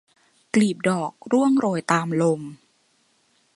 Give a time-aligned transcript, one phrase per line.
[0.53, 2.41] กลีบดอกร่วงโรยตามลม